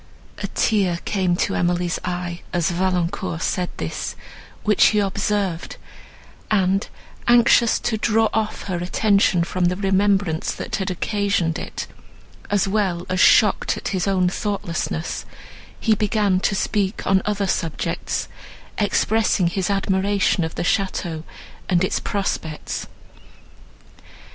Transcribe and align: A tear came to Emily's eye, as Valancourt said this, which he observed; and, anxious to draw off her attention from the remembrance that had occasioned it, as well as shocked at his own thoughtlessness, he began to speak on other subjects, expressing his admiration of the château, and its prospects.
A 0.41 0.47
tear 0.47 0.97
came 1.05 1.35
to 1.35 1.53
Emily's 1.53 1.99
eye, 2.03 2.41
as 2.53 2.71
Valancourt 2.71 3.43
said 3.43 3.69
this, 3.77 4.15
which 4.63 4.85
he 4.87 4.99
observed; 4.99 5.77
and, 6.49 6.87
anxious 7.27 7.77
to 7.81 7.97
draw 7.99 8.27
off 8.33 8.63
her 8.63 8.77
attention 8.77 9.43
from 9.43 9.65
the 9.65 9.75
remembrance 9.75 10.53
that 10.55 10.77
had 10.77 10.89
occasioned 10.89 11.59
it, 11.59 11.85
as 12.49 12.67
well 12.67 13.05
as 13.09 13.19
shocked 13.19 13.77
at 13.77 13.89
his 13.89 14.07
own 14.07 14.27
thoughtlessness, 14.27 15.23
he 15.79 15.93
began 15.93 16.39
to 16.39 16.55
speak 16.55 17.05
on 17.05 17.21
other 17.23 17.45
subjects, 17.45 18.27
expressing 18.79 19.45
his 19.49 19.69
admiration 19.69 20.43
of 20.43 20.55
the 20.55 20.63
château, 20.63 21.21
and 21.69 21.83
its 21.83 21.99
prospects. 21.99 22.87